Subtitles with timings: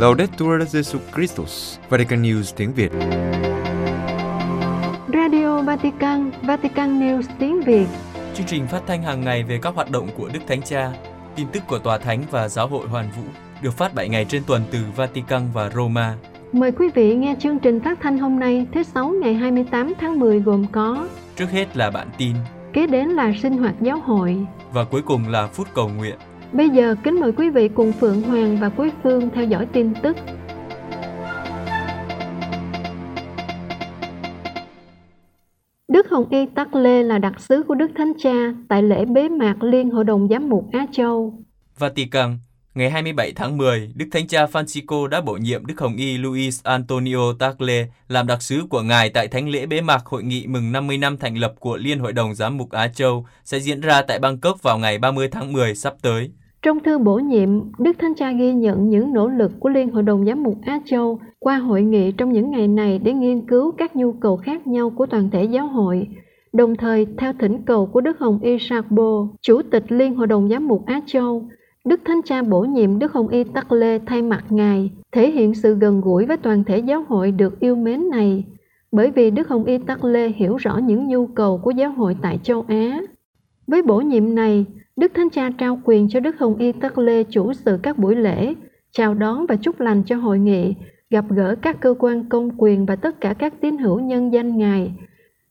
[0.00, 2.92] Laudetur Jesu Christus, Vatican News tiếng Việt.
[5.14, 7.86] Radio Vatican, Vatican News tiếng Việt.
[8.34, 10.92] Chương trình phát thanh hàng ngày về các hoạt động của Đức Thánh Cha,
[11.36, 13.22] tin tức của Tòa Thánh và Giáo hội Hoàn Vũ
[13.62, 16.14] được phát 7 ngày trên tuần từ Vatican và Roma.
[16.52, 20.18] Mời quý vị nghe chương trình phát thanh hôm nay thứ Sáu ngày 28 tháng
[20.18, 22.36] 10 gồm có Trước hết là bản tin
[22.72, 24.36] Kế đến là sinh hoạt giáo hội
[24.72, 26.16] và cuối cùng là phút cầu nguyện.
[26.52, 29.92] Bây giờ kính mời quý vị cùng Phượng Hoàng và Quý Phương theo dõi tin
[30.02, 30.16] tức.
[35.88, 39.28] Đức Hồng Y Tắc Lê là đặc sứ của Đức Thánh Cha tại lễ bế
[39.28, 41.34] mạc Liên Hội đồng Giám mục Á Châu.
[41.78, 42.38] Vatican,
[42.74, 46.62] ngày 27 tháng 10, Đức Thánh Cha Francisco đã bổ nhiệm Đức Hồng Y Luis
[46.64, 50.72] Antonio Tagle làm đặc sứ của Ngài tại thánh lễ bế mạc hội nghị mừng
[50.72, 54.02] 50 năm thành lập của Liên Hội đồng Giám mục Á Châu sẽ diễn ra
[54.02, 56.30] tại Bangkok vào ngày 30 tháng 10 sắp tới.
[56.62, 57.48] Trong thư bổ nhiệm,
[57.78, 60.80] Đức Thánh Cha ghi nhận những nỗ lực của Liên Hội đồng Giám mục Á
[60.86, 64.66] Châu qua hội nghị trong những ngày này để nghiên cứu các nhu cầu khác
[64.66, 66.06] nhau của toàn thể giáo hội.
[66.52, 70.48] Đồng thời, theo thỉnh cầu của Đức Hồng Y Sarbo, Chủ tịch Liên Hội đồng
[70.48, 71.48] Giám mục Á Châu,
[71.84, 75.54] Đức Thánh Cha bổ nhiệm Đức Hồng Y Tắc Lê thay mặt Ngài, thể hiện
[75.54, 78.44] sự gần gũi với toàn thể giáo hội được yêu mến này,
[78.92, 82.16] bởi vì Đức Hồng Y Tắc Lê hiểu rõ những nhu cầu của giáo hội
[82.22, 83.00] tại châu Á.
[83.66, 84.64] Với bổ nhiệm này,
[84.96, 88.16] Đức Thánh Cha trao quyền cho Đức Hồng Y Tắc Lê chủ sự các buổi
[88.16, 88.54] lễ,
[88.92, 90.74] chào đón và chúc lành cho hội nghị,
[91.10, 94.56] gặp gỡ các cơ quan công quyền và tất cả các tín hữu nhân danh
[94.56, 94.92] Ngài.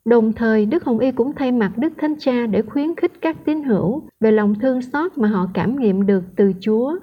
[0.09, 3.37] Đồng thời, Đức Hồng Y cũng thay mặt Đức Thánh Cha để khuyến khích các
[3.45, 6.95] tín hữu về lòng thương xót mà họ cảm nghiệm được từ Chúa.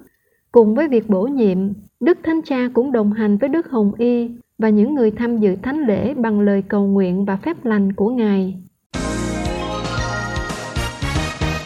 [0.52, 1.58] Cùng với việc bổ nhiệm,
[2.00, 5.56] Đức Thánh Cha cũng đồng hành với Đức Hồng Y và những người tham dự
[5.62, 8.54] thánh lễ bằng lời cầu nguyện và phép lành của Ngài.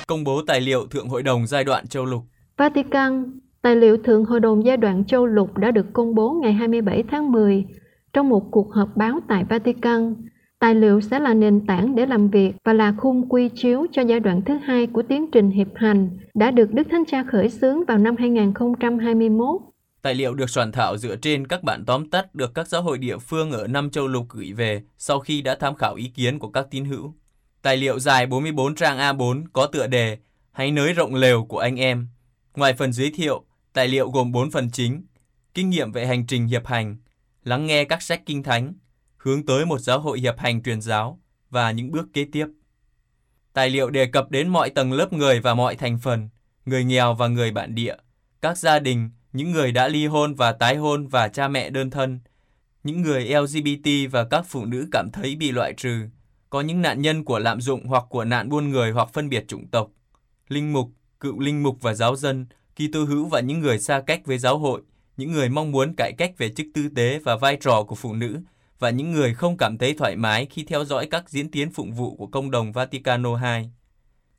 [0.07, 2.23] Công bố tài liệu Thượng Hội đồng giai đoạn châu lục
[2.57, 6.53] Vatican, tài liệu Thượng Hội đồng giai đoạn châu lục đã được công bố ngày
[6.53, 7.65] 27 tháng 10
[8.13, 10.15] trong một cuộc họp báo tại Vatican.
[10.61, 14.03] Tài liệu sẽ là nền tảng để làm việc và là khung quy chiếu cho
[14.03, 17.49] giai đoạn thứ hai của tiến trình hiệp hành đã được Đức Thánh Cha khởi
[17.49, 19.61] xướng vào năm 2021.
[20.03, 22.99] Tài liệu được soạn thảo dựa trên các bản tóm tắt được các giáo hội
[22.99, 26.39] địa phương ở năm châu lục gửi về sau khi đã tham khảo ý kiến
[26.39, 27.15] của các tín hữu.
[27.63, 30.19] Tài liệu dài 44 trang A4 có tựa đề
[30.53, 32.07] Hãy nới rộng lều của anh em.
[32.57, 35.05] Ngoài phần giới thiệu, tài liệu gồm 4 phần chính.
[35.55, 36.97] Kinh nghiệm về hành trình hiệp hành,
[37.45, 38.73] lắng nghe các sách kinh thánh,
[39.21, 41.21] hướng tới một giáo hội hiệp hành truyền giáo
[41.51, 42.47] và những bước kế tiếp.
[43.53, 46.29] Tài liệu đề cập đến mọi tầng lớp người và mọi thành phần,
[46.65, 47.97] người nghèo và người bản địa,
[48.41, 51.91] các gia đình, những người đã ly hôn và tái hôn và cha mẹ đơn
[51.91, 52.21] thân,
[52.85, 56.03] những người LGBT và các phụ nữ cảm thấy bị loại trừ,
[56.51, 59.45] có những nạn nhân của lạm dụng hoặc của nạn buôn người hoặc phân biệt
[59.49, 59.91] chủng tộc,
[60.49, 64.21] linh mục, cựu linh mục và giáo dân, Kitô hữu và những người xa cách
[64.25, 64.83] với giáo hội,
[65.17, 68.15] những người mong muốn cải cách về chức tư tế và vai trò của phụ
[68.15, 68.41] nữ
[68.81, 71.93] và những người không cảm thấy thoải mái khi theo dõi các diễn tiến phụng
[71.93, 73.69] vụ của công đồng Vaticano II.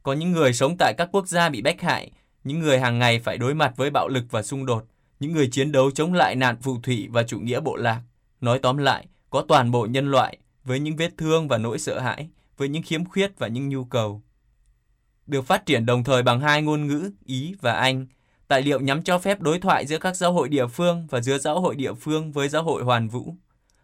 [0.03, 2.12] Có những người sống tại các quốc gia bị bách hại,
[2.44, 4.85] những người hàng ngày phải đối mặt với bạo lực và xung đột,
[5.19, 8.02] những người chiến đấu chống lại nạn phù thủy và chủ nghĩa bộ lạc.
[8.41, 12.00] Nói tóm lại, có toàn bộ nhân loại với những vết thương và nỗi sợ
[12.00, 14.22] hãi, với những khiếm khuyết và những nhu cầu.
[15.28, 18.08] Được phát triển đồng thời bằng hai ngôn ngữ, Ý và Anh,
[18.47, 21.38] tài liệu nhắm cho phép đối thoại giữa các giáo hội địa phương và giữa
[21.38, 23.35] giáo hội địa phương với giáo hội hoàn vũ.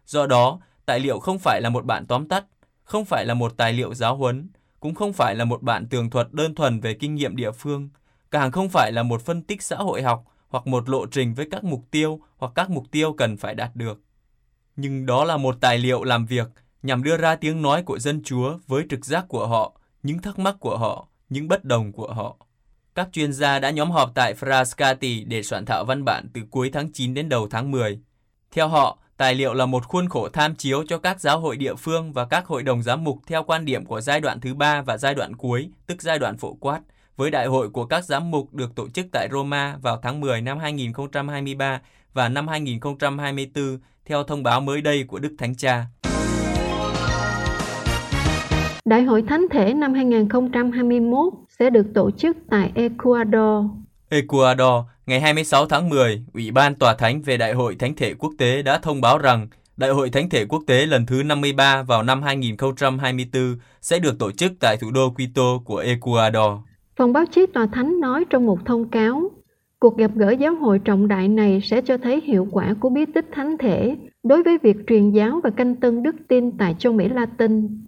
[0.08, 2.44] Do đó, tài liệu không phải là một bản tóm tắt,
[2.84, 4.48] không phải là một tài liệu giáo huấn,
[4.80, 7.88] cũng không phải là một bản tường thuật đơn thuần về kinh nghiệm địa phương,
[8.30, 11.48] càng không phải là một phân tích xã hội học hoặc một lộ trình với
[11.50, 14.00] các mục tiêu hoặc các mục tiêu cần phải đạt được.
[14.76, 16.48] Nhưng đó là một tài liệu làm việc
[16.82, 20.38] nhằm đưa ra tiếng nói của dân Chúa với trực giác của họ, những thắc
[20.38, 22.36] mắc của họ, những bất đồng của họ.
[22.94, 26.70] Các chuyên gia đã nhóm họp tại Frascati để soạn thảo văn bản từ cuối
[26.72, 28.00] tháng 9 đến đầu tháng 10.
[28.50, 31.74] Theo họ, tài liệu là một khuôn khổ tham chiếu cho các giáo hội địa
[31.74, 34.82] phương và các hội đồng giám mục theo quan điểm của giai đoạn thứ ba
[34.82, 36.80] và giai đoạn cuối, tức giai đoạn phổ quát,
[37.16, 40.40] với đại hội của các giám mục được tổ chức tại Roma vào tháng 10
[40.40, 41.80] năm 2023
[42.14, 45.86] và năm 2024 theo thông báo mới đây của Đức Thánh Cha.
[48.84, 53.64] Đại hội Thánh thể năm 2021 sẽ được tổ chức tại Ecuador.
[54.10, 58.32] Ecuador, ngày 26 tháng 10, Ủy ban Tòa Thánh về Đại hội Thánh thể Quốc
[58.38, 62.02] tế đã thông báo rằng Đại hội Thánh thể Quốc tế lần thứ 53 vào
[62.02, 66.52] năm 2024 sẽ được tổ chức tại thủ đô Quito của Ecuador.
[66.96, 69.30] Phòng báo chí Tòa Thánh nói trong một thông cáo,
[69.78, 73.04] cuộc gặp gỡ giáo hội trọng đại này sẽ cho thấy hiệu quả của bí
[73.14, 76.92] tích thánh thể đối với việc truyền giáo và canh tân đức tin tại châu
[76.92, 77.84] Mỹ Latin.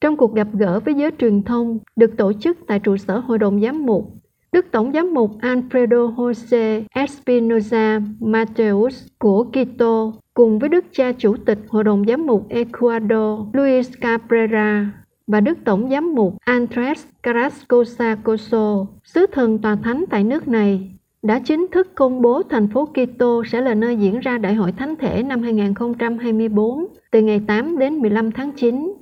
[0.00, 3.38] Trong cuộc gặp gỡ với giới truyền thông được tổ chức tại trụ sở Hội
[3.38, 4.17] đồng Giám mục,
[4.52, 11.36] Đức Tổng giám mục Alfredo Jose Espinoza Mateus của Quito cùng với Đức cha Chủ
[11.46, 14.90] tịch Hội đồng Giám mục Ecuador Luis Cabrera
[15.26, 20.90] và Đức Tổng giám mục Andres Carrascosa Coso, sứ thần tòa thánh tại nước này,
[21.22, 24.72] đã chính thức công bố thành phố Quito sẽ là nơi diễn ra Đại hội
[24.72, 28.92] Thánh thể năm 2024 từ ngày 8 đến 15 tháng 9.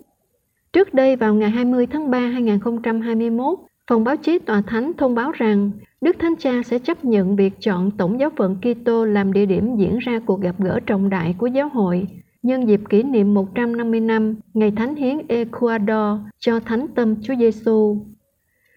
[0.73, 3.59] Trước đây vào ngày 20 tháng 3 2021,
[3.91, 7.53] Phòng báo chí Tòa Thánh thông báo rằng, Đức Thánh Cha sẽ chấp nhận việc
[7.61, 11.35] chọn Tổng giáo phận Kitô làm địa điểm diễn ra cuộc gặp gỡ trọng đại
[11.39, 12.07] của giáo hội
[12.43, 17.97] nhân dịp kỷ niệm 150 năm Ngày Thánh Hiến Ecuador cho Thánh Tâm Chúa Giêsu.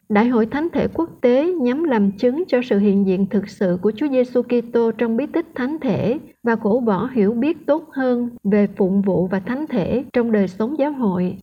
[0.09, 3.77] Đại hội Thánh thể quốc tế nhằm làm chứng cho sự hiện diện thực sự
[3.81, 7.89] của Chúa Giêsu Kitô trong bí tích thánh thể và cổ võ hiểu biết tốt
[7.91, 11.37] hơn về phụng vụ và thánh thể trong đời sống giáo hội.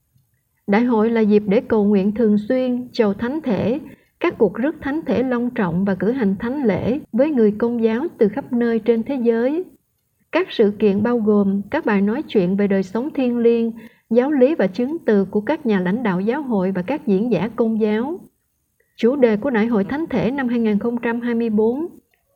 [0.67, 3.81] Đại hội là dịp để cầu nguyện thường xuyên, chầu thánh thể,
[4.21, 7.83] các cuộc rước thánh thể long trọng và cử hành thánh lễ với người công
[7.83, 9.65] giáo từ khắp nơi trên thế giới.
[10.33, 13.73] Các sự kiện bao gồm các bài nói chuyện về đời sống thiên liêng,
[14.11, 17.33] giáo lý và chứng từ của các nhà lãnh đạo giáo hội và các diễn
[17.33, 18.21] giả công giáo.
[18.97, 21.87] Chủ đề của Đại hội Thánh thể năm 2024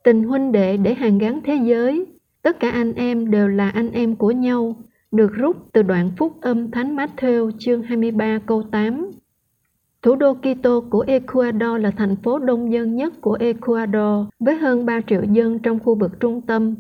[0.05, 2.07] Tình huynh đệ để hàng gắn thế giới
[2.43, 4.77] Tất cả anh em đều là anh em của nhau
[5.13, 9.11] được rút từ đoạn phúc âm Thánh Matthew chương 23 câu 8.
[10.03, 14.87] Thủ đô Quito của Ecuador là thành phố đông dân nhất của Ecuador với hơn
[14.87, 16.75] 3 triệu dân trong khu vực trung tâm.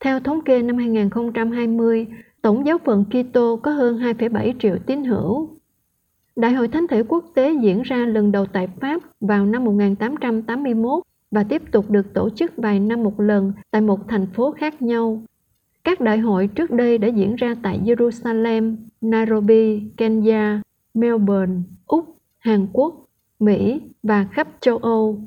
[0.00, 2.06] Theo thống kê năm 2020,
[2.42, 5.48] tổng giáo phận Quito có hơn 2,7 triệu tín hữu.
[6.36, 11.02] Đại hội Thánh thể quốc tế diễn ra lần đầu tại Pháp vào năm 1881
[11.30, 14.82] và tiếp tục được tổ chức vài năm một lần tại một thành phố khác
[14.82, 15.22] nhau.
[15.84, 20.62] Các đại hội trước đây đã diễn ra tại Jerusalem, Nairobi, Kenya,
[20.94, 21.54] Melbourne,
[21.86, 22.04] Úc,
[22.38, 22.94] Hàn Quốc,
[23.38, 25.20] Mỹ và khắp châu Âu.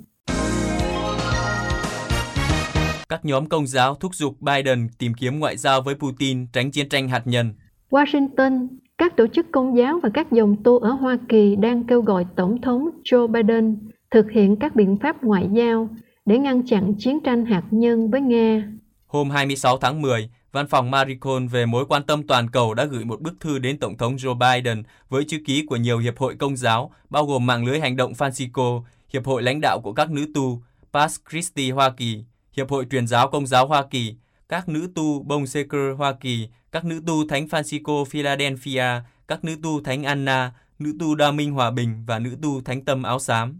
[3.09, 6.89] Các nhóm công giáo thúc giục Biden tìm kiếm ngoại giao với Putin tránh chiến
[6.89, 7.53] tranh hạt nhân.
[7.89, 8.67] Washington,
[8.97, 12.25] các tổ chức công giáo và các dòng tu ở Hoa Kỳ đang kêu gọi
[12.35, 15.89] Tổng thống Joe Biden thực hiện các biện pháp ngoại giao
[16.25, 18.67] để ngăn chặn chiến tranh hạt nhân với Nga.
[19.07, 23.05] Hôm 26 tháng 10, Văn phòng Maricon về mối quan tâm toàn cầu đã gửi
[23.05, 26.35] một bức thư đến Tổng thống Joe Biden với chữ ký của nhiều hiệp hội
[26.35, 28.83] công giáo, bao gồm mạng lưới hành động Francisco,
[29.13, 30.61] Hiệp hội lãnh đạo của các nữ tu,
[30.94, 34.15] Pax Christi Hoa Kỳ, Hiệp hội truyền giáo công giáo Hoa Kỳ,
[34.50, 39.55] các nữ tu Bông Seker Hoa Kỳ, các nữ tu Thánh Francisco Philadelphia, các nữ
[39.63, 43.19] tu Thánh Anna, nữ tu Đa Minh Hòa Bình và nữ tu Thánh Tâm Áo
[43.19, 43.59] Xám.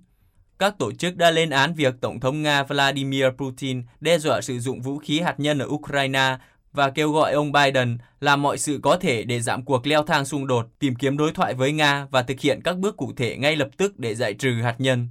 [0.60, 4.60] Các tổ chức đã lên án việc Tổng thống Nga Vladimir Putin đe dọa sử
[4.60, 6.38] dụng vũ khí hạt nhân ở Ukraine
[6.74, 10.25] và kêu gọi ông Biden làm mọi sự có thể để giảm cuộc leo thang
[10.25, 13.38] xung đột, tìm kiếm đối thoại với Nga và thực hiện các bước cụ thể
[13.38, 15.08] ngay lập tức để giải trừ hạt nhân.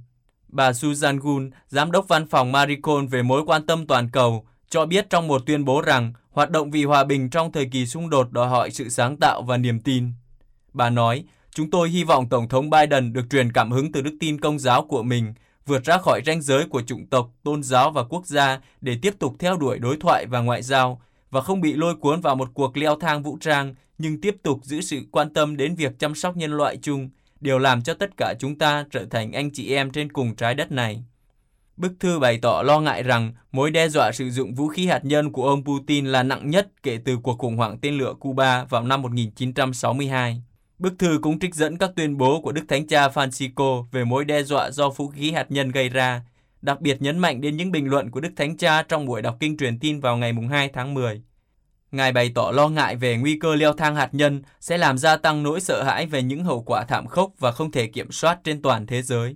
[0.47, 4.85] Bà Susan Gun, giám đốc văn phòng Maricon về mối quan tâm toàn cầu, cho
[4.85, 8.09] biết trong một tuyên bố rằng hoạt động vì hòa bình trong thời kỳ xung
[8.09, 10.11] đột đòi hỏi sự sáng tạo và niềm tin.
[10.73, 14.17] Bà nói, chúng tôi hy vọng Tổng thống Biden được truyền cảm hứng từ đức
[14.19, 15.33] tin công giáo của mình,
[15.65, 19.13] vượt ra khỏi ranh giới của chủng tộc, tôn giáo và quốc gia để tiếp
[19.19, 21.01] tục theo đuổi đối thoại và ngoại giao,
[21.33, 24.59] và không bị lôi cuốn vào một cuộc leo thang vũ trang, nhưng tiếp tục
[24.63, 27.09] giữ sự quan tâm đến việc chăm sóc nhân loại chung,
[27.39, 30.55] điều làm cho tất cả chúng ta trở thành anh chị em trên cùng trái
[30.55, 31.03] đất này.
[31.77, 35.05] Bức thư bày tỏ lo ngại rằng mối đe dọa sử dụng vũ khí hạt
[35.05, 38.63] nhân của ông Putin là nặng nhất kể từ cuộc khủng hoảng tên lửa Cuba
[38.63, 40.41] vào năm 1962.
[40.79, 44.25] Bức thư cũng trích dẫn các tuyên bố của Đức Thánh Cha Francisco về mối
[44.25, 46.21] đe dọa do vũ khí hạt nhân gây ra,
[46.63, 49.37] đặc biệt nhấn mạnh đến những bình luận của Đức Thánh Cha trong buổi đọc
[49.39, 51.21] kinh truyền tin vào ngày 2 tháng 10.
[51.91, 55.17] Ngài bày tỏ lo ngại về nguy cơ leo thang hạt nhân sẽ làm gia
[55.17, 58.39] tăng nỗi sợ hãi về những hậu quả thảm khốc và không thể kiểm soát
[58.43, 59.35] trên toàn thế giới.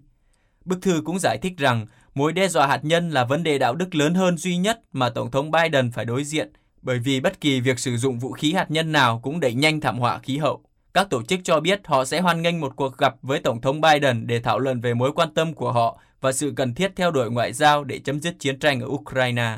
[0.66, 3.76] Bức thư cũng giải thích rằng mối đe dọa hạt nhân là vấn đề đạo
[3.76, 7.42] đức lớn hơn duy nhất mà Tổng thống Biden phải đối diện, bởi vì bất
[7.42, 10.38] kỳ việc sử dụng vũ khí hạt nhân nào cũng đẩy nhanh thảm họa khí
[10.38, 10.64] hậu.
[10.94, 13.82] Các tổ chức cho biết họ sẽ hoan nghênh một cuộc gặp với Tổng thống
[13.82, 17.12] Biden để thảo luận về mối quan tâm của họ và sự cần thiết theo
[17.12, 19.58] đuổi ngoại giao để chấm dứt chiến tranh ở Ukraine.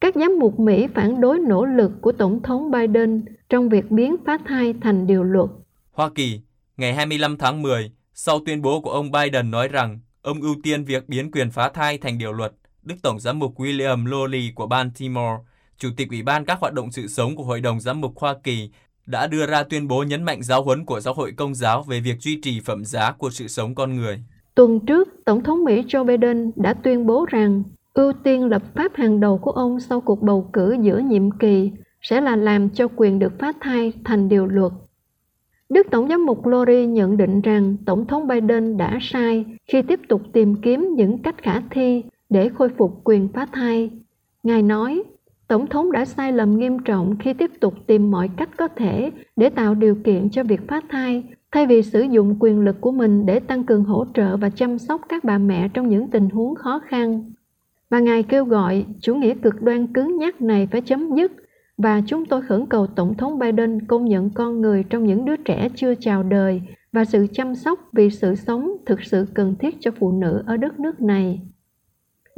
[0.00, 4.16] Các giám mục Mỹ phản đối nỗ lực của Tổng thống Biden trong việc biến
[4.26, 5.50] phá thai thành điều luật.
[5.92, 6.40] Hoa Kỳ,
[6.76, 10.84] ngày 25 tháng 10, sau tuyên bố của ông Biden nói rằng ông ưu tiên
[10.84, 12.52] việc biến quyền phá thai thành điều luật,
[12.82, 15.36] Đức Tổng giám mục William Lowry của Baltimore,
[15.78, 18.34] Chủ tịch Ủy ban các hoạt động sự sống của Hội đồng Giám mục Hoa
[18.44, 18.70] Kỳ,
[19.10, 22.00] đã đưa ra tuyên bố nhấn mạnh giáo huấn của giáo hội công giáo về
[22.00, 24.20] việc duy trì phẩm giá của sự sống con người.
[24.54, 27.62] Tuần trước, Tổng thống Mỹ Joe Biden đã tuyên bố rằng
[27.94, 31.70] ưu tiên lập pháp hàng đầu của ông sau cuộc bầu cử giữa nhiệm kỳ
[32.02, 34.72] sẽ là làm cho quyền được phá thai thành điều luật.
[35.68, 40.00] Đức Tổng giám mục Lori nhận định rằng Tổng thống Biden đã sai khi tiếp
[40.08, 43.90] tục tìm kiếm những cách khả thi để khôi phục quyền phá thai.
[44.42, 45.02] Ngài nói,
[45.50, 49.10] Tổng thống đã sai lầm nghiêm trọng khi tiếp tục tìm mọi cách có thể
[49.36, 52.92] để tạo điều kiện cho việc phá thai, thay vì sử dụng quyền lực của
[52.92, 56.30] mình để tăng cường hỗ trợ và chăm sóc các bà mẹ trong những tình
[56.30, 57.32] huống khó khăn.
[57.90, 61.32] Và Ngài kêu gọi chủ nghĩa cực đoan cứng nhắc này phải chấm dứt
[61.78, 65.36] và chúng tôi khẩn cầu Tổng thống Biden công nhận con người trong những đứa
[65.36, 69.76] trẻ chưa chào đời và sự chăm sóc vì sự sống thực sự cần thiết
[69.80, 71.40] cho phụ nữ ở đất nước này.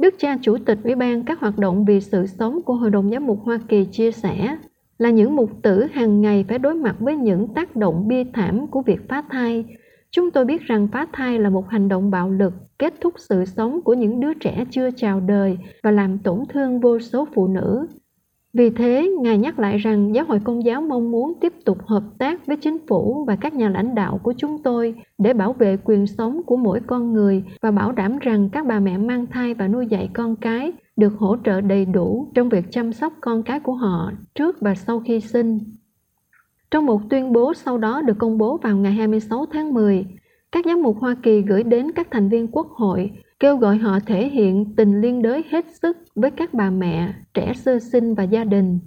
[0.03, 3.11] Đức cha Chủ tịch Ủy ban các hoạt động vì sự sống của Hội đồng
[3.11, 4.57] Giám mục Hoa Kỳ chia sẻ
[4.97, 8.67] là những mục tử hàng ngày phải đối mặt với những tác động bi thảm
[8.67, 9.65] của việc phá thai.
[10.11, 13.45] Chúng tôi biết rằng phá thai là một hành động bạo lực, kết thúc sự
[13.45, 17.47] sống của những đứa trẻ chưa chào đời và làm tổn thương vô số phụ
[17.47, 17.87] nữ.
[18.53, 22.03] Vì thế, Ngài nhắc lại rằng Giáo hội Công giáo mong muốn tiếp tục hợp
[22.17, 25.77] tác với chính phủ và các nhà lãnh đạo của chúng tôi để bảo vệ
[25.83, 29.53] quyền sống của mỗi con người và bảo đảm rằng các bà mẹ mang thai
[29.53, 33.43] và nuôi dạy con cái được hỗ trợ đầy đủ trong việc chăm sóc con
[33.43, 35.59] cái của họ trước và sau khi sinh.
[36.71, 40.05] Trong một tuyên bố sau đó được công bố vào ngày 26 tháng 10,
[40.51, 43.11] các giám mục Hoa Kỳ gửi đến các thành viên quốc hội
[43.43, 47.53] kêu gọi họ thể hiện tình liên đới hết sức với các bà mẹ, trẻ
[47.53, 48.79] sơ sinh và gia đình.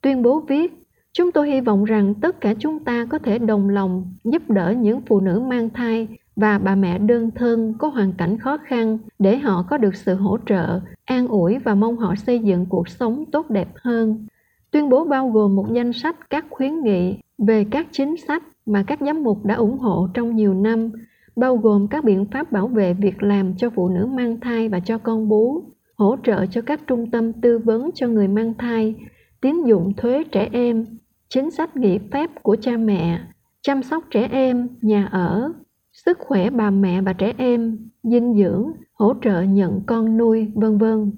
[0.00, 0.72] Tuyên bố viết,
[1.12, 4.74] chúng tôi hy vọng rằng tất cả chúng ta có thể đồng lòng giúp đỡ
[4.78, 8.98] những phụ nữ mang thai và bà mẹ đơn thân có hoàn cảnh khó khăn
[9.18, 12.88] để họ có được sự hỗ trợ, an ủi và mong họ xây dựng cuộc
[12.88, 14.26] sống tốt đẹp hơn.
[14.70, 18.84] Tuyên bố bao gồm một danh sách các khuyến nghị về các chính sách mà
[18.86, 20.90] các giám mục đã ủng hộ trong nhiều năm
[21.36, 24.80] bao gồm các biện pháp bảo vệ việc làm cho phụ nữ mang thai và
[24.80, 25.62] cho con bú,
[25.96, 28.94] hỗ trợ cho các trung tâm tư vấn cho người mang thai,
[29.40, 30.84] tín dụng thuế trẻ em,
[31.28, 33.20] chính sách nghỉ phép của cha mẹ,
[33.62, 35.52] chăm sóc trẻ em, nhà ở,
[35.92, 40.78] sức khỏe bà mẹ và trẻ em, dinh dưỡng, hỗ trợ nhận con nuôi, vân
[40.78, 41.12] vân.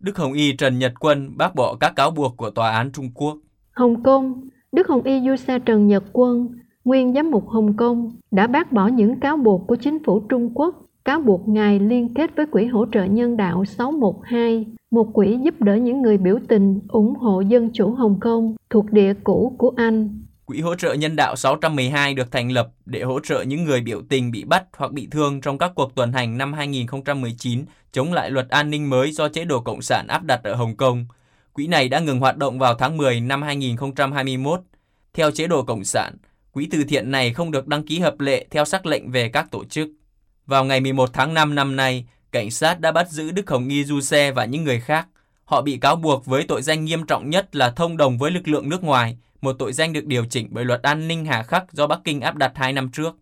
[0.00, 3.10] Đức Hồng Y Trần Nhật Quân bác bỏ các cáo buộc của Tòa án Trung
[3.14, 3.38] Quốc.
[3.72, 6.48] Hồng Kông, Đức Hồng Y Du Sa Trần Nhật Quân
[6.86, 10.50] nguyên giám mục Hồng Kông đã bác bỏ những cáo buộc của chính phủ Trung
[10.54, 10.74] Quốc
[11.04, 15.54] cáo buộc Ngài liên kết với Quỹ hỗ trợ nhân đạo 612, một quỹ giúp
[15.60, 19.72] đỡ những người biểu tình ủng hộ dân chủ Hồng Kông thuộc địa cũ của
[19.76, 20.24] Anh.
[20.44, 24.02] Quỹ hỗ trợ nhân đạo 612 được thành lập để hỗ trợ những người biểu
[24.08, 28.30] tình bị bắt hoặc bị thương trong các cuộc tuần hành năm 2019 chống lại
[28.30, 31.06] luật an ninh mới do chế độ Cộng sản áp đặt ở Hồng Kông.
[31.52, 34.60] Quỹ này đã ngừng hoạt động vào tháng 10 năm 2021.
[35.14, 36.16] Theo chế độ Cộng sản,
[36.56, 39.50] Quỹ từ thiện này không được đăng ký hợp lệ theo sắc lệnh về các
[39.50, 39.88] tổ chức.
[40.46, 43.84] Vào ngày 11 tháng 5 năm nay, cảnh sát đã bắt giữ Đức Hồng Y
[43.84, 45.08] Du Xe và những người khác.
[45.44, 48.48] Họ bị cáo buộc với tội danh nghiêm trọng nhất là thông đồng với lực
[48.48, 51.72] lượng nước ngoài, một tội danh được điều chỉnh bởi luật an ninh hà khắc
[51.72, 53.16] do Bắc Kinh áp đặt hai năm trước.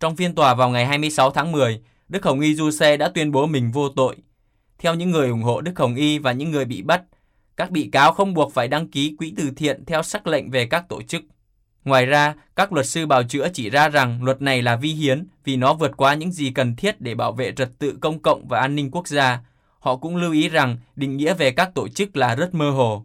[0.00, 3.32] Trong phiên tòa vào ngày 26 tháng 10, Đức Hồng Y Du Xe đã tuyên
[3.32, 4.16] bố mình vô tội.
[4.78, 7.02] Theo những người ủng hộ Đức Hồng Y và những người bị bắt,
[7.56, 10.66] các bị cáo không buộc phải đăng ký quỹ từ thiện theo sắc lệnh về
[10.66, 11.22] các tổ chức.
[11.84, 15.26] Ngoài ra, các luật sư bào chữa chỉ ra rằng luật này là vi hiến
[15.44, 18.48] vì nó vượt qua những gì cần thiết để bảo vệ trật tự công cộng
[18.48, 19.40] và an ninh quốc gia.
[19.78, 23.04] Họ cũng lưu ý rằng định nghĩa về các tổ chức là rất mơ hồ.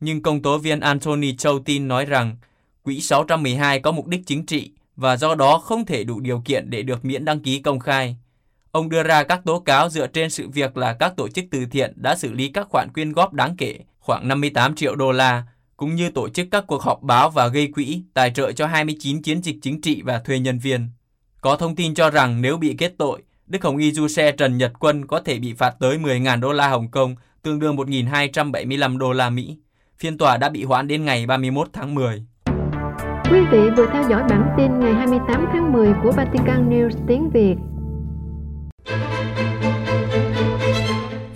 [0.00, 2.36] Nhưng công tố viên Anthony Châu tin nói rằng
[2.82, 6.70] Quỹ 612 có mục đích chính trị và do đó không thể đủ điều kiện
[6.70, 8.16] để được miễn đăng ký công khai.
[8.70, 11.66] Ông đưa ra các tố cáo dựa trên sự việc là các tổ chức từ
[11.70, 15.44] thiện đã xử lý các khoản quyên góp đáng kể, khoảng 58 triệu đô la,
[15.78, 19.22] cũng như tổ chức các cuộc họp báo và gây quỹ, tài trợ cho 29
[19.22, 20.88] chiến dịch chính trị và thuê nhân viên.
[21.40, 24.58] Có thông tin cho rằng nếu bị kết tội, Đức Hồng Y Du Xe Trần
[24.58, 28.98] Nhật Quân có thể bị phạt tới 10.000 đô la Hồng Kông, tương đương 1.275
[28.98, 29.56] đô la Mỹ.
[29.98, 32.24] Phiên tòa đã bị hoãn đến ngày 31 tháng 10.
[33.30, 37.30] Quý vị vừa theo dõi bản tin ngày 28 tháng 10 của Vatican News tiếng
[37.30, 37.54] Việt.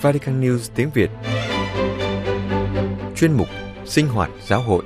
[0.00, 1.10] Vatican News tiếng Việt
[3.16, 3.48] Chuyên mục
[3.92, 4.84] sinh hoạt giáo hội.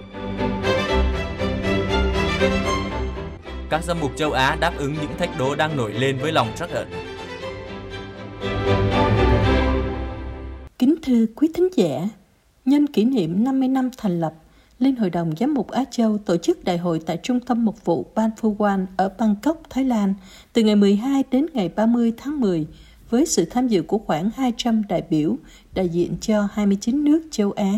[3.70, 6.48] Các giám mục châu Á đáp ứng những thách đố đang nổi lên với lòng
[6.56, 6.88] trắc ẩn.
[10.78, 12.08] Kính thưa quý thính giả,
[12.64, 14.34] nhân kỷ niệm 50 năm thành lập,
[14.78, 17.84] Liên Hội đồng Giám mục Á Châu tổ chức đại hội tại Trung tâm Mục
[17.84, 20.14] vụ Ban Phu Wan ở Bangkok, Thái Lan
[20.52, 22.66] từ ngày 12 đến ngày 30 tháng 10
[23.10, 25.36] với sự tham dự của khoảng 200 đại biểu
[25.74, 27.72] đại diện cho 29 nước châu Á.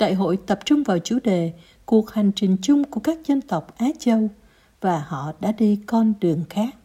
[0.00, 1.52] Đại hội tập trung vào chủ đề
[1.86, 4.28] cuộc hành trình chung của các dân tộc Á Châu
[4.80, 6.76] và họ đã đi con đường khác.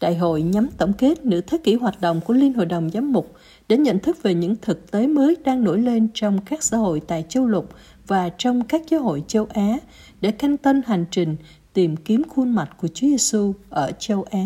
[0.00, 3.12] Đại hội nhắm tổng kết nửa thế kỷ hoạt động của Liên Hội đồng Giám
[3.12, 3.34] mục
[3.68, 7.00] để nhận thức về những thực tế mới đang nổi lên trong các xã hội
[7.06, 7.68] tại châu lục
[8.06, 9.78] và trong các giáo hội châu Á
[10.20, 11.36] để canh tân hành trình
[11.72, 14.44] tìm kiếm khuôn mặt của Chúa Giêsu ở châu Á.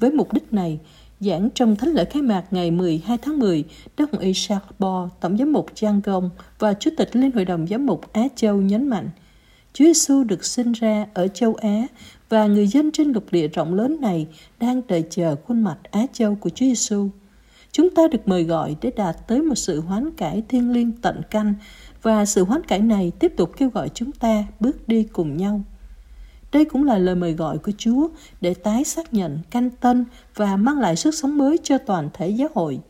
[0.00, 0.78] Với mục đích này,
[1.20, 3.64] giảng trong thánh lễ khai mạc ngày 12 tháng 10,
[3.96, 7.44] Đức Hồng Y Charles Bo, Tổng giám mục Giang Gong và Chủ tịch Liên hội
[7.44, 9.10] đồng giám mục Á Châu nhấn mạnh,
[9.72, 11.86] Chúa Giêsu được sinh ra ở châu Á
[12.28, 14.26] và người dân trên lục địa rộng lớn này
[14.60, 17.08] đang đợi chờ khuôn mặt Á Châu của Chúa Giêsu.
[17.72, 21.20] Chúng ta được mời gọi để đạt tới một sự hoán cải thiên liêng tận
[21.30, 21.54] canh
[22.02, 25.62] và sự hoán cải này tiếp tục kêu gọi chúng ta bước đi cùng nhau.
[26.52, 28.08] Đây cũng là lời mời gọi của Chúa
[28.40, 32.28] để tái xác nhận canh tân và mang lại sức sống mới cho toàn thể
[32.28, 32.80] giáo hội.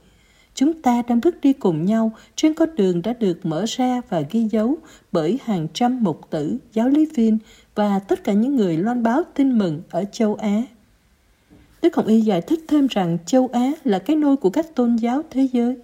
[0.54, 4.22] Chúng ta đang bước đi cùng nhau trên con đường đã được mở ra và
[4.30, 4.76] ghi dấu
[5.12, 7.38] bởi hàng trăm mục tử, giáo lý viên
[7.74, 10.62] và tất cả những người loan báo tin mừng ở châu Á.
[11.82, 14.96] Đức Hồng Y giải thích thêm rằng châu Á là cái nôi của các tôn
[14.96, 15.76] giáo thế giới.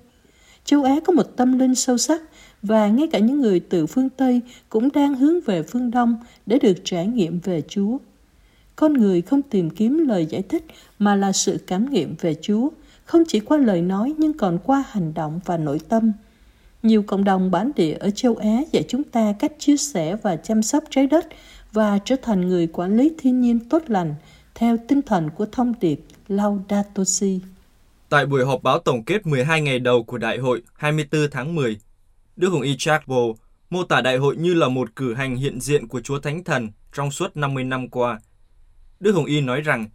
[0.65, 2.23] Châu Á có một tâm linh sâu sắc
[2.65, 6.17] và ngay cả những người từ phương Tây cũng đang hướng về phương Đông
[6.47, 7.99] để được trải nghiệm về Chúa.
[8.77, 10.65] Con người không tìm kiếm lời giải thích
[10.99, 12.69] mà là sự cảm nghiệm về Chúa,
[13.05, 16.13] không chỉ qua lời nói nhưng còn qua hành động và nội tâm.
[16.83, 20.37] Nhiều cộng đồng bản địa ở châu Á dạy chúng ta cách chia sẻ và
[20.37, 21.27] chăm sóc trái đất
[21.73, 24.15] và trở thành người quản lý thiên nhiên tốt lành
[24.55, 27.41] theo tinh thần của thông điệp Laudato Si.
[28.09, 31.77] Tại buổi họp báo tổng kết 12 ngày đầu của đại hội 24 tháng 10,
[32.37, 33.17] Đức Hồng Y Chakbo
[33.71, 36.69] mô tả đại hội như là một cử hành hiện diện của Chúa Thánh Thần
[36.93, 38.21] trong suốt 50 năm qua.
[39.01, 39.87] Đức Hồng Y nói rằng,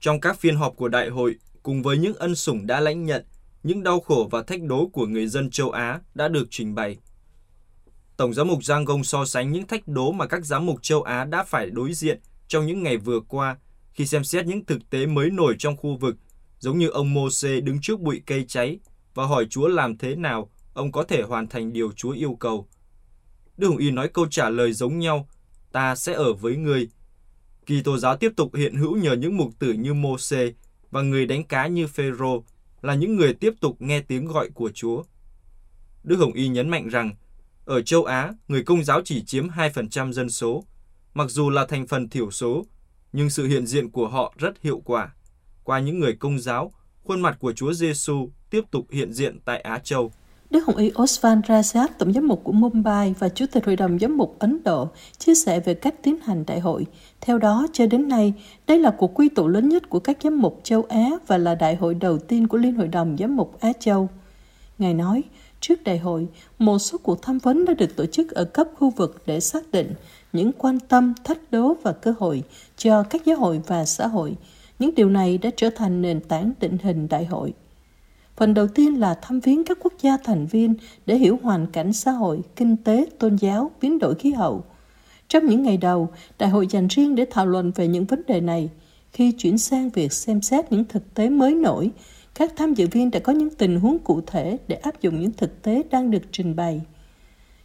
[0.00, 3.24] trong các phiên họp của đại hội, cùng với những ân sủng đã lãnh nhận,
[3.62, 6.96] những đau khổ và thách đố của người dân châu Á đã được trình bày.
[8.16, 11.02] Tổng giám mục Giang Gong so sánh những thách đố mà các giám mục châu
[11.02, 13.56] Á đã phải đối diện trong những ngày vừa qua
[13.92, 16.16] khi xem xét những thực tế mới nổi trong khu vực,
[16.58, 18.78] giống như ông Mô-xê đứng trước bụi cây cháy
[19.14, 22.68] và hỏi Chúa làm thế nào ông có thể hoàn thành điều Chúa yêu cầu.
[23.56, 25.28] Đức Hồng Y nói câu trả lời giống nhau,
[25.72, 26.88] ta sẽ ở với người.
[27.66, 30.16] Kỳ Tô giáo tiếp tục hiện hữu nhờ những mục tử như mô
[30.90, 32.44] và người đánh cá như Phêrô
[32.82, 35.02] là những người tiếp tục nghe tiếng gọi của Chúa.
[36.04, 37.14] Đức Hồng Y nhấn mạnh rằng,
[37.64, 40.64] ở châu Á, người công giáo chỉ chiếm 2% dân số.
[41.14, 42.66] Mặc dù là thành phần thiểu số,
[43.12, 45.14] nhưng sự hiện diện của họ rất hiệu quả.
[45.62, 46.72] Qua những người công giáo,
[47.04, 50.12] khuôn mặt của Chúa Giêsu tiếp tục hiện diện tại Á Châu.
[50.54, 53.98] Đức Hồng Y Osvan Razak, Tổng giám mục của Mumbai và Chủ tịch Hội đồng
[53.98, 54.88] Giám mục Ấn Độ
[55.18, 56.86] chia sẻ về cách tiến hành đại hội.
[57.20, 58.32] Theo đó, cho đến nay,
[58.66, 61.54] đây là cuộc quy tụ lớn nhất của các giám mục châu Á và là
[61.54, 64.08] đại hội đầu tiên của Liên Hội đồng Giám mục Á Châu.
[64.78, 65.22] Ngài nói,
[65.60, 66.26] trước đại hội,
[66.58, 69.70] một số cuộc tham vấn đã được tổ chức ở cấp khu vực để xác
[69.70, 69.94] định
[70.32, 72.42] những quan tâm, thách đố và cơ hội
[72.76, 74.36] cho các giáo hội và xã hội.
[74.78, 77.52] Những điều này đã trở thành nền tảng định hình đại hội.
[78.36, 80.74] Phần đầu tiên là thăm viếng các quốc gia thành viên
[81.06, 84.64] để hiểu hoàn cảnh xã hội, kinh tế, tôn giáo, biến đổi khí hậu.
[85.28, 88.40] Trong những ngày đầu, đại hội dành riêng để thảo luận về những vấn đề
[88.40, 88.70] này.
[89.12, 91.90] Khi chuyển sang việc xem xét những thực tế mới nổi,
[92.34, 95.32] các tham dự viên đã có những tình huống cụ thể để áp dụng những
[95.32, 96.80] thực tế đang được trình bày.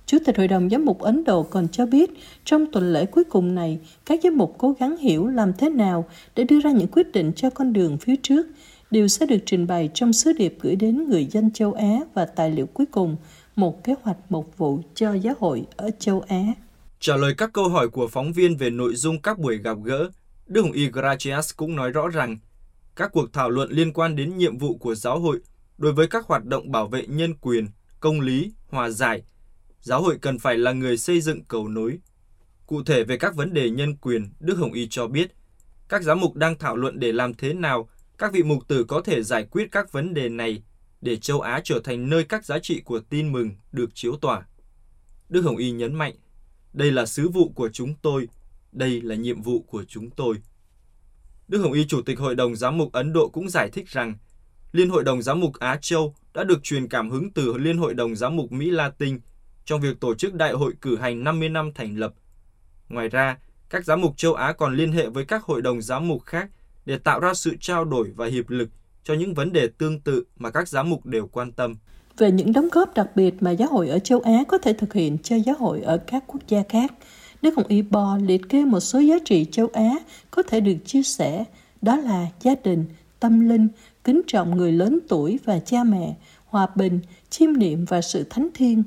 [0.05, 2.11] Chủ tịch Hội đồng Giám mục Ấn Độ còn cho biết,
[2.45, 6.05] trong tuần lễ cuối cùng này, các giám mục cố gắng hiểu làm thế nào
[6.35, 8.47] để đưa ra những quyết định cho con đường phía trước,
[8.91, 12.25] đều sẽ được trình bày trong sứ điệp gửi đến người dân châu Á và
[12.25, 13.15] tài liệu cuối cùng,
[13.55, 16.43] một kế hoạch một vụ cho giáo hội ở châu Á.
[16.99, 20.09] Trả lời các câu hỏi của phóng viên về nội dung các buổi gặp gỡ,
[20.47, 22.37] Đức Hồng Y Gracias cũng nói rõ rằng
[22.95, 25.39] các cuộc thảo luận liên quan đến nhiệm vụ của giáo hội
[25.77, 27.67] đối với các hoạt động bảo vệ nhân quyền,
[27.99, 29.23] công lý, hòa giải,
[29.81, 31.99] giáo hội cần phải là người xây dựng cầu nối.
[32.67, 35.31] Cụ thể về các vấn đề nhân quyền, Đức Hồng Y cho biết,
[35.89, 37.89] các giám mục đang thảo luận để làm thế nào
[38.19, 40.63] các vị mục tử có thể giải quyết các vấn đề này
[41.01, 44.45] để châu Á trở thành nơi các giá trị của tin mừng được chiếu tỏa.
[45.29, 46.13] Đức Hồng Y nhấn mạnh,
[46.73, 48.27] đây là sứ vụ của chúng tôi,
[48.71, 50.35] đây là nhiệm vụ của chúng tôi.
[51.47, 54.17] Đức Hồng Y Chủ tịch Hội đồng Giám mục Ấn Độ cũng giải thích rằng,
[54.71, 57.93] Liên Hội đồng Giám mục Á Châu đã được truyền cảm hứng từ Liên Hội
[57.93, 59.19] đồng Giám mục Mỹ Latin
[59.65, 62.13] trong việc tổ chức đại hội cử hành 50 năm thành lập.
[62.89, 63.37] Ngoài ra,
[63.69, 66.49] các giám mục châu Á còn liên hệ với các hội đồng giám mục khác
[66.85, 68.69] để tạo ra sự trao đổi và hiệp lực
[69.03, 71.75] cho những vấn đề tương tự mà các giám mục đều quan tâm.
[72.17, 74.93] Về những đóng góp đặc biệt mà giáo hội ở châu Á có thể thực
[74.93, 76.93] hiện cho giáo hội ở các quốc gia khác,
[77.41, 79.89] Đức Hồng Y Bo liệt kê một số giá trị châu Á
[80.31, 81.43] có thể được chia sẻ,
[81.81, 82.85] đó là gia đình,
[83.19, 83.67] tâm linh,
[84.03, 86.15] kính trọng người lớn tuổi và cha mẹ,
[86.45, 88.83] hòa bình, chiêm niệm và sự thánh thiên.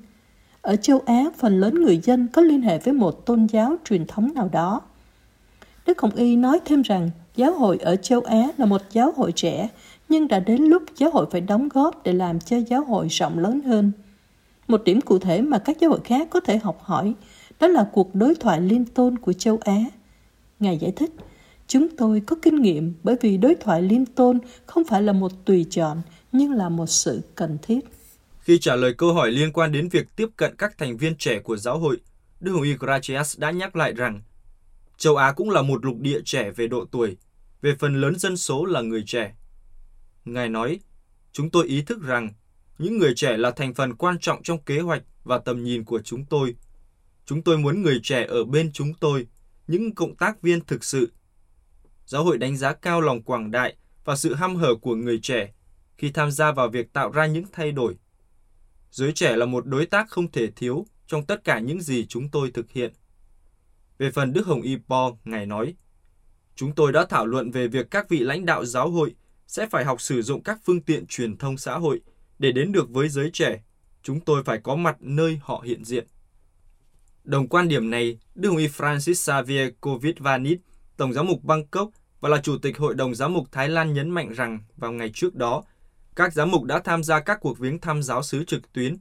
[0.62, 4.06] Ở châu Á, phần lớn người dân có liên hệ với một tôn giáo truyền
[4.06, 4.80] thống nào đó.
[5.86, 9.32] Đức Hồng Y nói thêm rằng giáo hội ở châu Á là một giáo hội
[9.32, 9.68] trẻ,
[10.08, 13.38] nhưng đã đến lúc giáo hội phải đóng góp để làm cho giáo hội rộng
[13.38, 13.92] lớn hơn.
[14.68, 17.14] Một điểm cụ thể mà các giáo hội khác có thể học hỏi
[17.60, 19.76] đó là cuộc đối thoại liên tôn của châu Á.
[20.60, 21.10] Ngài giải thích,
[21.66, 25.32] chúng tôi có kinh nghiệm bởi vì đối thoại liên tôn không phải là một
[25.44, 27.80] tùy chọn nhưng là một sự cần thiết.
[28.40, 31.38] Khi trả lời câu hỏi liên quan đến việc tiếp cận các thành viên trẻ
[31.38, 31.96] của giáo hội,
[32.40, 34.20] Đức Hồng Y Gracias đã nhắc lại rằng
[35.02, 37.16] châu Á cũng là một lục địa trẻ về độ tuổi,
[37.62, 39.34] về phần lớn dân số là người trẻ.
[40.24, 40.80] Ngài nói,
[41.32, 42.30] chúng tôi ý thức rằng
[42.78, 46.02] những người trẻ là thành phần quan trọng trong kế hoạch và tầm nhìn của
[46.02, 46.54] chúng tôi.
[47.26, 49.26] Chúng tôi muốn người trẻ ở bên chúng tôi,
[49.66, 51.12] những cộng tác viên thực sự.
[52.06, 55.52] Giáo hội đánh giá cao lòng quảng đại và sự ham hở của người trẻ
[55.98, 57.96] khi tham gia vào việc tạo ra những thay đổi.
[58.90, 62.28] Giới trẻ là một đối tác không thể thiếu trong tất cả những gì chúng
[62.28, 62.92] tôi thực hiện.
[64.02, 65.74] Về phần Đức Hồng Y Po, Ngài nói,
[66.56, 69.14] Chúng tôi đã thảo luận về việc các vị lãnh đạo giáo hội
[69.46, 72.00] sẽ phải học sử dụng các phương tiện truyền thông xã hội
[72.38, 73.62] để đến được với giới trẻ.
[74.02, 76.06] Chúng tôi phải có mặt nơi họ hiện diện.
[77.24, 80.60] Đồng quan điểm này, Đức Hồng Y Francis Xavier Covid Vanit,
[80.96, 84.10] Tổng giám mục Bangkok và là Chủ tịch Hội đồng Giám mục Thái Lan nhấn
[84.10, 85.62] mạnh rằng vào ngày trước đó,
[86.16, 88.96] các giám mục đã tham gia các cuộc viếng thăm giáo sứ trực tuyến.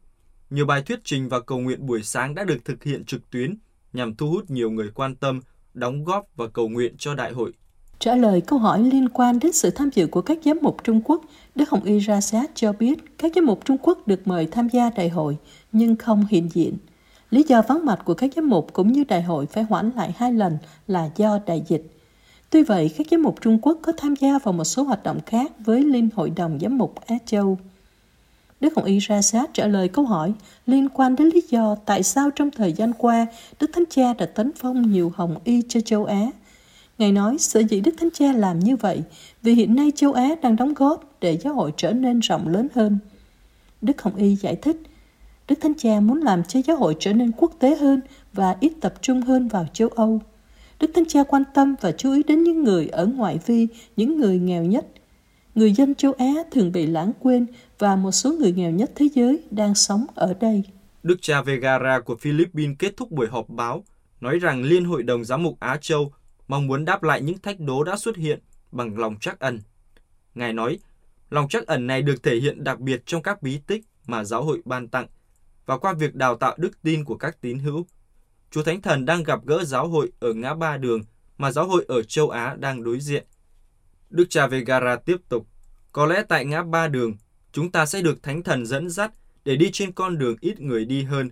[0.49, 3.57] Nhiều bài thuyết trình và cầu nguyện buổi sáng đã được thực hiện trực tuyến
[3.93, 5.39] nhằm thu hút nhiều người quan tâm,
[5.73, 7.53] đóng góp và cầu nguyện cho đại hội.
[7.99, 11.01] Trả lời câu hỏi liên quan đến sự tham dự của các giám mục Trung
[11.05, 11.21] Quốc,
[11.55, 14.89] Đức Hồng Y Rasat cho biết các giám mục Trung Quốc được mời tham gia
[14.89, 15.37] đại hội
[15.71, 16.77] nhưng không hiện diện.
[17.29, 20.13] Lý do vắng mặt của các giám mục cũng như đại hội phải hoãn lại
[20.17, 21.97] hai lần là do đại dịch.
[22.49, 25.19] Tuy vậy, các giám mục Trung Quốc có tham gia vào một số hoạt động
[25.25, 27.57] khác với Liên Hội đồng Giám mục Á Châu.
[28.61, 30.33] Đức Hồng Y ra sát trả lời câu hỏi
[30.65, 33.27] liên quan đến lý do tại sao trong thời gian qua
[33.59, 36.27] Đức Thánh Cha đã tấn phong nhiều Hồng Y cho châu Á.
[36.97, 39.01] Ngài nói sở dĩ Đức Thánh Cha làm như vậy
[39.41, 42.67] vì hiện nay châu Á đang đóng góp để giáo hội trở nên rộng lớn
[42.75, 42.99] hơn.
[43.81, 44.81] Đức Hồng Y giải thích,
[45.47, 48.01] Đức Thánh Cha muốn làm cho giáo hội trở nên quốc tế hơn
[48.33, 50.21] và ít tập trung hơn vào châu Âu.
[50.79, 54.17] Đức Thánh Cha quan tâm và chú ý đến những người ở ngoại vi, những
[54.17, 54.85] người nghèo nhất.
[55.55, 57.47] Người dân châu Á thường bị lãng quên
[57.79, 60.63] và một số người nghèo nhất thế giới đang sống ở đây.
[61.03, 63.83] Đức cha Vegara của Philippines kết thúc buổi họp báo,
[64.21, 66.11] nói rằng Liên hội đồng Giám mục Á Châu
[66.47, 68.39] mong muốn đáp lại những thách đố đã xuất hiện
[68.71, 69.59] bằng lòng trắc ẩn.
[70.35, 70.79] Ngài nói,
[71.29, 74.43] lòng trắc ẩn này được thể hiện đặc biệt trong các bí tích mà giáo
[74.43, 75.07] hội ban tặng
[75.65, 77.85] và qua việc đào tạo đức tin của các tín hữu.
[78.51, 81.01] Chúa Thánh Thần đang gặp gỡ giáo hội ở ngã ba đường
[81.37, 83.25] mà giáo hội ở châu Á đang đối diện.
[84.11, 85.47] Đức cha Vegara tiếp tục,
[85.91, 87.17] có lẽ tại ngã ba đường,
[87.51, 89.11] chúng ta sẽ được Thánh Thần dẫn dắt
[89.45, 91.31] để đi trên con đường ít người đi hơn.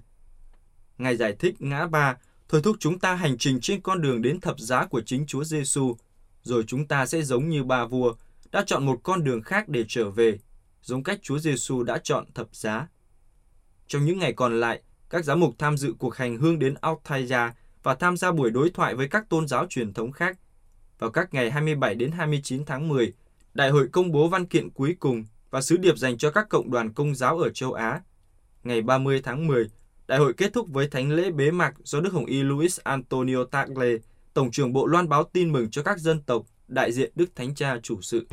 [0.98, 2.18] Ngài giải thích ngã ba
[2.50, 5.44] thôi thúc chúng ta hành trình trên con đường đến thập giá của chính Chúa
[5.44, 5.98] Giêsu,
[6.44, 8.16] rồi chúng ta sẽ giống như ba vua,
[8.52, 10.40] đã chọn một con đường khác để trở về,
[10.82, 12.88] giống cách Chúa Giêsu đã chọn thập giá.
[13.88, 17.54] Trong những ngày còn lại, các giám mục tham dự cuộc hành hương đến Altaya
[17.84, 20.38] và tham gia buổi đối thoại với các tôn giáo truyền thống khác.
[21.00, 23.14] Vào các ngày 27 đến 29 tháng 10,
[23.54, 26.72] Đại hội công bố văn kiện cuối cùng và sứ điệp dành cho các cộng
[26.72, 28.02] đoàn công giáo ở châu Á.
[28.64, 29.70] Ngày 30 tháng 10,
[30.08, 33.44] đại hội kết thúc với thánh lễ bế mạc do Đức Hồng Y Luis Antonio
[33.52, 33.98] Tagle,
[34.34, 37.56] Tổng trưởng Bộ Loan báo tin mừng cho các dân tộc, đại diện Đức Thánh
[37.56, 38.26] Cha chủ sự.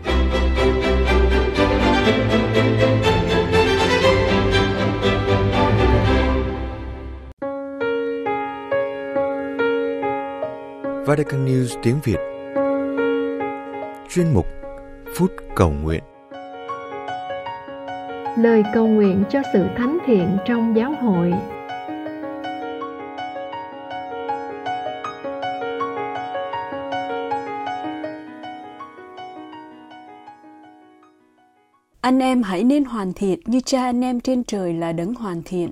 [11.07, 12.36] Vatican News tiếng Việt
[14.17, 14.47] Chuyên mục
[15.17, 16.03] Phút Cầu Nguyện
[18.37, 21.33] Lời cầu nguyện cho sự thánh thiện trong giáo hội
[32.01, 35.43] Anh em hãy nên hoàn thiện như cha anh em trên trời là đấng hoàn
[35.45, 35.71] thiện.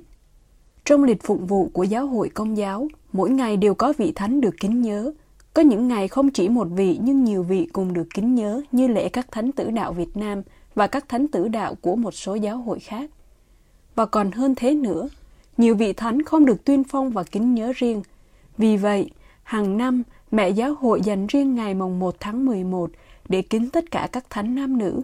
[0.85, 4.41] Trong lịch phụng vụ của giáo hội công giáo, mỗi ngày đều có vị thánh
[4.41, 5.13] được kính nhớ.
[5.55, 8.87] Có những ngày không chỉ một vị nhưng nhiều vị cùng được kính nhớ như
[8.87, 10.41] lễ các thánh tử đạo Việt Nam
[10.75, 13.11] và các thánh tử đạo của một số giáo hội khác.
[13.95, 15.09] Và còn hơn thế nữa,
[15.57, 18.01] nhiều vị thánh không được tuyên phong và kính nhớ riêng.
[18.57, 19.09] Vì vậy,
[19.43, 22.91] hàng năm, mẹ giáo hội dành riêng ngày mồng 1 tháng 11
[23.29, 25.01] để kính tất cả các thánh nam nữ.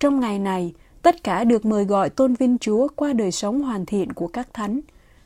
[0.00, 3.86] Trong ngày này, tất cả được mời gọi tôn vinh Chúa qua đời sống hoàn
[3.86, 4.80] thiện của các thánh,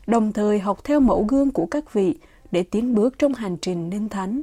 [0.07, 2.19] đồng thời học theo mẫu gương của các vị
[2.51, 4.43] để tiến bước trong hành trình nên thánh.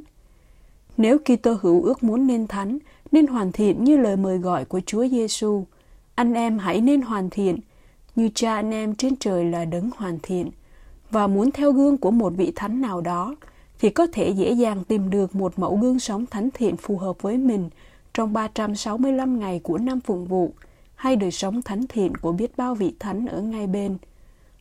[0.98, 2.78] Nếu Kitô hữu ước muốn nên thánh,
[3.12, 5.64] nên hoàn thiện như lời mời gọi của Chúa Giêsu.
[6.14, 7.58] Anh em hãy nên hoàn thiện,
[8.16, 10.50] như cha anh em trên trời là đấng hoàn thiện.
[11.10, 13.36] Và muốn theo gương của một vị thánh nào đó,
[13.80, 17.22] thì có thể dễ dàng tìm được một mẫu gương sống thánh thiện phù hợp
[17.22, 17.70] với mình
[18.14, 20.52] trong 365 ngày của năm phụng vụ,
[20.94, 23.98] hay đời sống thánh thiện của biết bao vị thánh ở ngay bên.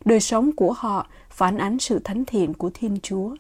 [0.05, 3.35] đời sống của họ phản ánh sự thánh thiện của Thiên Chúa.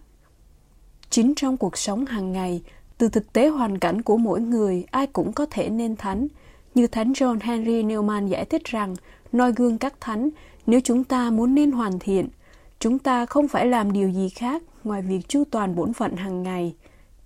[1.09, 2.61] Chính trong cuộc sống hàng ngày,
[2.97, 6.27] từ thực tế hoàn cảnh của mỗi người, ai cũng có thể nên thánh.
[6.75, 8.95] Như Thánh John Henry Newman giải thích rằng,
[9.31, 10.29] noi gương các thánh,
[10.65, 12.27] nếu chúng ta muốn nên hoàn thiện,
[12.79, 16.43] chúng ta không phải làm điều gì khác ngoài việc chu toàn bổn phận hàng
[16.43, 16.75] ngày.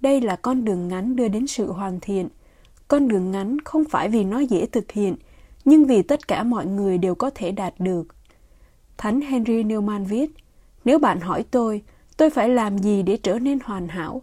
[0.01, 2.29] Đây là con đường ngắn đưa đến sự hoàn thiện.
[2.87, 5.15] Con đường ngắn không phải vì nó dễ thực hiện,
[5.65, 8.07] nhưng vì tất cả mọi người đều có thể đạt được.
[8.97, 10.31] Thánh Henry Newman viết,
[10.85, 11.81] nếu bạn hỏi tôi,
[12.17, 14.21] tôi phải làm gì để trở nên hoàn hảo?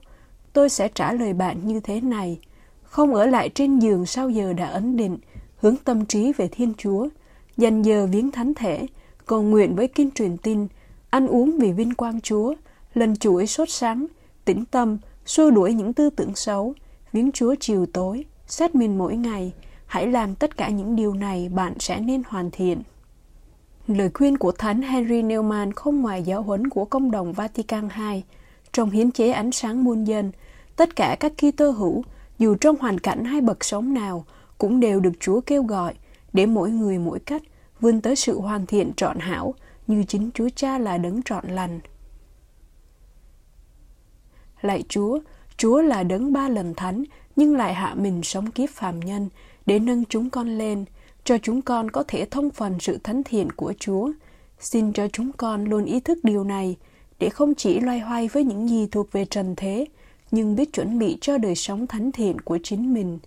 [0.59, 2.41] Tôi sẽ trả lời bạn như thế này.
[2.83, 5.19] Không ở lại trên giường sau giờ đã ấn định,
[5.57, 7.09] hướng tâm trí về Thiên Chúa,
[7.57, 8.87] dành giờ viếng thánh thể,
[9.27, 10.67] cầu nguyện với kinh truyền tin,
[11.11, 12.55] ăn uống vì vinh quang Chúa,
[12.95, 14.07] lần chuỗi sốt sáng,
[14.45, 16.75] tĩnh tâm, xua đuổi những tư tưởng xấu,
[17.13, 19.53] viếng Chúa chiều tối, xét mình mỗi ngày.
[19.87, 22.83] Hãy làm tất cả những điều này bạn sẽ nên hoàn thiện.
[23.87, 28.23] Lời khuyên của Thánh Henry Newman không ngoài giáo huấn của công đồng Vatican II.
[28.73, 30.33] Trong hiến chế ánh sáng muôn dân,
[30.79, 32.03] tất cả các Kitô hữu,
[32.39, 34.25] dù trong hoàn cảnh hay bậc sống nào,
[34.59, 35.95] cũng đều được Chúa kêu gọi
[36.33, 37.43] để mỗi người mỗi cách
[37.81, 39.55] vươn tới sự hoàn thiện trọn hảo
[39.87, 41.81] như chính Chúa Cha là đấng trọn lành.
[44.61, 45.19] Lạy Chúa,
[45.57, 47.05] Chúa là đấng ba lần thánh
[47.37, 49.29] nhưng lại hạ mình sống kiếp phàm nhân
[49.67, 50.85] để nâng chúng con lên–
[51.29, 54.11] cho chúng con có thể thông phần sự thánh thiện của Chúa.
[54.61, 56.77] Xin cho chúng con luôn ý thức điều này,
[57.19, 59.87] để không chỉ loay hoay với những gì thuộc về trần thế,
[60.31, 63.19] nhưng biết chuẩn bị cho đời sống thánh thiện của chính mình.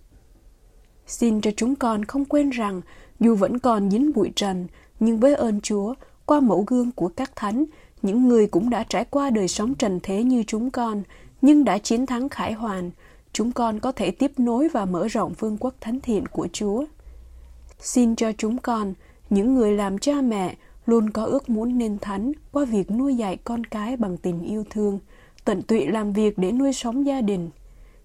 [1.06, 2.80] Xin cho chúng con không quên rằng,
[3.20, 4.66] dù vẫn còn dính bụi trần,
[5.00, 5.94] nhưng với ơn Chúa,
[6.26, 7.64] qua mẫu gương của các thánh,
[8.02, 11.02] những người cũng đã trải qua đời sống trần thế như chúng con,
[11.42, 12.90] nhưng đã chiến thắng khải hoàn,
[13.32, 16.84] chúng con có thể tiếp nối và mở rộng vương quốc thánh thiện của Chúa.
[17.80, 18.94] Xin cho chúng con,
[19.30, 23.36] những người làm cha mẹ, luôn có ước muốn nên thánh qua việc nuôi dạy
[23.44, 24.98] con cái bằng tình yêu thương,
[25.44, 27.50] tận tụy làm việc để nuôi sống gia đình.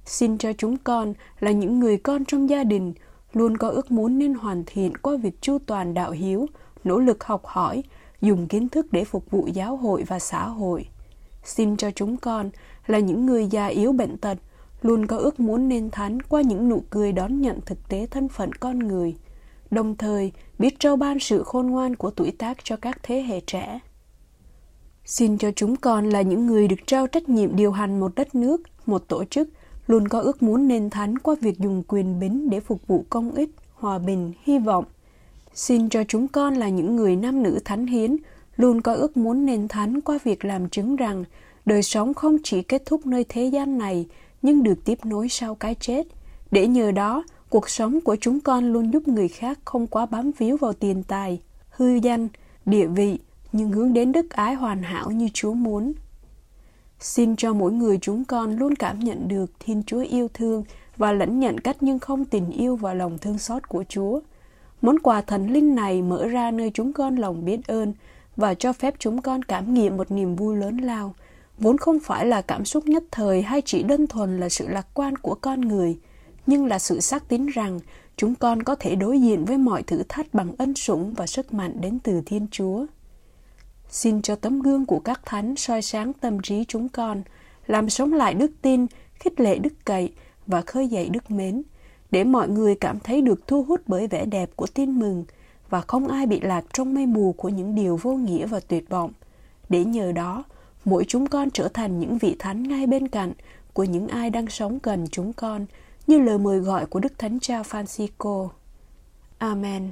[0.06, 2.94] Xin cho chúng con là những người con trong gia đình,
[3.34, 6.46] luôn có ước muốn nên hoàn thiện qua việc chu toàn đạo hiếu,
[6.84, 7.84] nỗ lực học hỏi,
[8.22, 10.88] dùng kiến thức để phục vụ giáo hội và xã hội.
[11.44, 12.50] Xin cho chúng con
[12.88, 14.38] là những người già yếu bệnh tật,
[14.82, 18.30] luôn có ước muốn nên thánh qua những nụ cười đón nhận thực tế thân
[18.30, 19.16] phận con người–
[19.72, 23.40] đồng thời biết trao ban sự khôn ngoan của tuổi tác cho các thế hệ
[23.40, 23.80] trẻ.
[25.08, 28.36] Xin cho chúng con là những người được trao trách nhiệm điều hành một đất
[28.36, 29.50] nước, một tổ chức,
[29.88, 33.32] luôn có ước muốn nên thánh qua việc dùng quyền bính để phục vụ công
[33.32, 34.86] ích, hòa bình, hy vọng.
[35.54, 38.18] Xin cho chúng con là những người nam nữ thánh hiến,
[38.56, 41.24] luôn có ước muốn nên thánh qua việc làm chứng rằng
[41.66, 44.06] đời sống không chỉ kết thúc nơi thế gian này,
[44.42, 46.08] nhưng được tiếp nối sau cái chết,
[46.52, 50.32] để nhờ đó Cuộc sống của chúng con luôn giúp người khác không quá bám
[50.38, 52.28] víu vào tiền tài, hư danh,
[52.66, 53.20] địa vị,
[53.52, 55.94] nhưng hướng đến đức ái hoàn hảo như Chúa muốn.
[57.00, 60.64] Xin cho mỗi người chúng con luôn cảm nhận được Thiên Chúa yêu thương
[60.98, 64.20] và lãnh nhận cách nhưng không tình yêu và lòng thương xót của Chúa.
[64.82, 67.94] Món quà thần linh này mở ra nơi chúng con lòng biết ơn
[68.36, 71.14] và cho phép chúng con cảm nghiệm một niềm vui lớn lao,
[71.58, 74.88] vốn không phải là cảm xúc nhất thời hay chỉ đơn thuần là sự lạc
[74.94, 75.98] quan của con người,
[76.46, 77.80] nhưng là sự xác tín rằng
[78.18, 81.54] chúng con có thể đối diện với mọi thử thách bằng ân sủng và sức
[81.54, 82.86] mạnh đến từ Thiên Chúa.
[83.90, 87.22] Xin cho tấm gương của các thánh soi sáng tâm trí chúng con,
[87.68, 90.14] làm sống lại đức tin, khích lệ đức cậy
[90.48, 91.64] và khơi dậy đức mến,
[92.12, 95.26] để mọi người cảm thấy được thu hút bởi vẻ đẹp của tin mừng
[95.70, 98.90] và không ai bị lạc trong mây mù của những điều vô nghĩa và tuyệt
[98.90, 99.12] vọng.
[99.70, 100.44] Để nhờ đó,
[100.86, 103.32] mỗi chúng con trở thành những vị thánh ngay bên cạnh
[103.74, 105.66] của những ai đang sống gần chúng con,
[106.08, 108.50] như lời mời gọi của Đức Thánh Cha Francisco.
[109.38, 109.92] Amen.